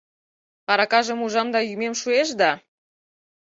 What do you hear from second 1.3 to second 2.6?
да йӱмем шуэш да